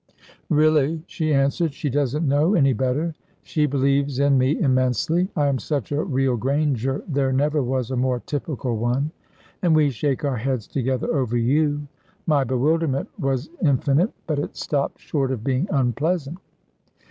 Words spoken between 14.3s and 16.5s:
it stopped short of being unpleasant.